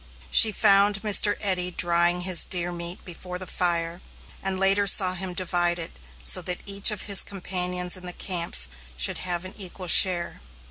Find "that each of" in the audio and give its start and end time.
6.41-7.03